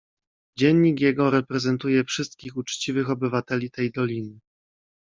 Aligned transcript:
"Dziennik 0.57 0.99
jego 0.99 1.29
reprezentuje 1.29 2.03
wszystkich 2.03 2.57
uczciwych 2.57 3.09
obywateli 3.09 3.71
tej 3.71 3.91
doliny." 3.91 4.39